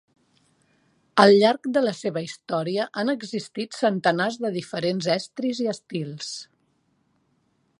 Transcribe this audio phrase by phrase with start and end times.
[1.23, 6.33] Al llarg de la seva història han existit centenars de diferents estris i estils.